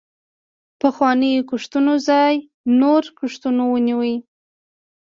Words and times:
پخوانیو 0.81 1.47
کښتونو 1.49 1.93
ځای 2.09 2.35
نورو 2.79 3.09
کښتونو 3.19 3.63
ونیوه. 3.67 4.15